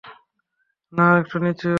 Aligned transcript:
না, 0.93 1.03
আরেকটু 1.11 1.37
নিচু। 1.39 1.69